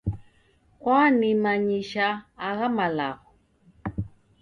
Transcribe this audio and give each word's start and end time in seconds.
Kwanimanyisha 0.81 2.05
agha 2.47 2.67
malagho 2.77 3.29